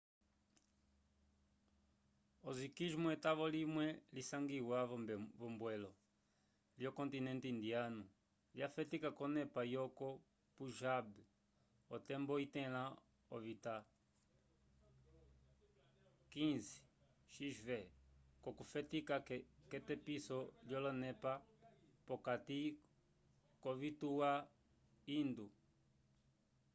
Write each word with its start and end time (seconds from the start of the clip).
osiquismo 2.49 3.07
etavo 3.15 3.45
limwe 3.55 3.87
lisangiwa 4.15 4.79
v'ombwelo 5.39 5.91
lyocontinente 6.79 7.47
indiyanu 7.53 8.03
lyafetika 8.55 9.09
k'onepa 9.17 9.61
yoko 9.75 10.07
punjab 10.55 11.07
otembo 11.95 12.33
itẽla 12.45 12.81
ovita 13.35 13.73
xv 17.45 17.67
okufetika 18.49 19.15
k'etepiso 19.69 20.37
lyolonepa 20.67 21.33
p'okati 22.05 22.61
k'ovituwa 23.61 24.29
hindu 25.07 25.45